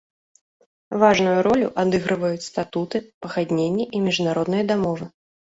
[1.03, 5.05] Важную ролю адыгрываюць статуты, пагадненні і міжнародныя дамовы.